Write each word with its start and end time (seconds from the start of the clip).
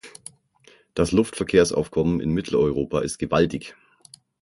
Das 0.95 1.11
Luftverkehrsaufkommen 1.11 2.21
in 2.21 2.31
Mitteleuropa 2.31 3.01
ist 3.01 3.19
gewaltig. 3.19 3.75